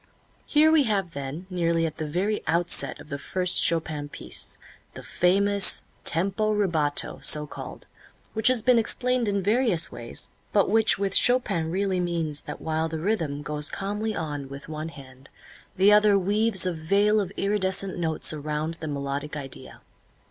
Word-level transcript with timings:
Here 0.47 0.71
we 0.71 0.85
have 0.85 1.13
then, 1.13 1.45
nearly 1.51 1.85
at 1.85 1.97
the 1.97 2.07
very 2.07 2.41
outset 2.47 2.99
of 2.99 3.09
the 3.09 3.19
first 3.19 3.63
Chopin 3.63 4.09
piece, 4.09 4.57
the 4.95 5.03
famous 5.03 5.83
tempo 6.03 6.53
rubato, 6.53 7.19
so 7.21 7.45
called, 7.45 7.85
which 8.33 8.47
has 8.47 8.63
been 8.63 8.79
explained 8.79 9.27
in 9.27 9.43
various 9.43 9.91
ways, 9.91 10.29
but 10.51 10.71
which 10.71 10.97
with 10.97 11.13
Chopin 11.13 11.69
really 11.69 11.99
means 11.99 12.41
that 12.41 12.61
while 12.61 12.89
the 12.89 12.97
rhythm 12.97 13.43
goes 13.43 13.69
calmly 13.69 14.15
on 14.15 14.49
with 14.49 14.67
one 14.67 14.89
hand, 14.89 15.29
the 15.77 15.93
other 15.93 16.17
weaves 16.17 16.65
a 16.65 16.73
veil 16.73 17.19
of 17.21 17.31
iridescent 17.37 17.95
notes 17.99 18.33
around 18.33 18.73
the 18.79 18.87
melodic 18.87 19.37
idea. 19.37 19.81